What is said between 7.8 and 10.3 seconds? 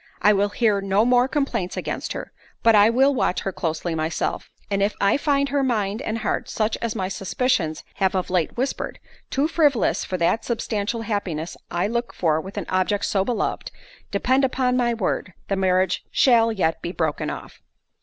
have of late whispered) too frivolous for